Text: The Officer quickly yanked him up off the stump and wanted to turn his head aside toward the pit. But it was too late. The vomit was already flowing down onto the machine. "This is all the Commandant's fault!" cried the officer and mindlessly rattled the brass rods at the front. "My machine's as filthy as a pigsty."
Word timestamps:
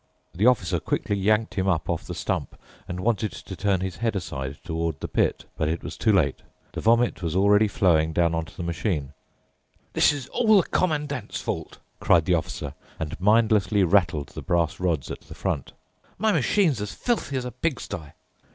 The 0.33 0.47
Officer 0.47 0.79
quickly 0.79 1.15
yanked 1.15 1.53
him 1.53 1.67
up 1.67 1.87
off 1.87 2.05
the 2.07 2.15
stump 2.15 2.59
and 2.87 3.01
wanted 3.01 3.31
to 3.33 3.55
turn 3.55 3.81
his 3.81 3.97
head 3.97 4.15
aside 4.15 4.57
toward 4.63 4.99
the 4.99 5.07
pit. 5.07 5.45
But 5.55 5.67
it 5.69 5.83
was 5.83 5.95
too 5.95 6.11
late. 6.11 6.37
The 6.73 6.81
vomit 6.81 7.21
was 7.21 7.35
already 7.35 7.67
flowing 7.67 8.11
down 8.11 8.33
onto 8.33 8.55
the 8.55 8.63
machine. 8.63 9.13
"This 9.93 10.11
is 10.11 10.27
all 10.29 10.57
the 10.59 10.67
Commandant's 10.67 11.39
fault!" 11.39 11.77
cried 11.99 12.25
the 12.25 12.33
officer 12.33 12.73
and 12.99 13.15
mindlessly 13.21 13.83
rattled 13.83 14.29
the 14.29 14.41
brass 14.41 14.79
rods 14.79 15.11
at 15.11 15.21
the 15.21 15.35
front. 15.35 15.71
"My 16.17 16.31
machine's 16.31 16.81
as 16.81 16.93
filthy 16.95 17.37
as 17.37 17.45
a 17.45 17.51
pigsty." 17.51 18.13